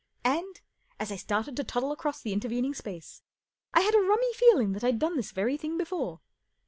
And, 0.25 0.61
as 0.99 1.11
I 1.11 1.15
started 1.15 1.55
to 1.57 1.63
toddle 1.63 1.91
across 1.91 2.23
the 2.23 2.33
intervening 2.33 2.73
space, 2.73 3.21
I 3.71 3.81
had 3.81 3.93
a 3.93 3.99
rummy 4.01 4.33
feeling 4.33 4.71
that 4.71 4.83
I'd 4.83 4.97
done 4.97 5.15
this 5.15 5.29
very 5.31 5.57
thing 5.57 5.77
before. 5.77 6.21